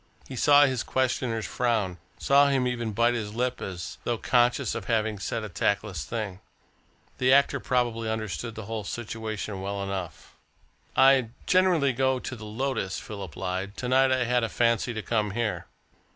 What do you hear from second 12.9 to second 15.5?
Philip lied. "To night I had a fancy to come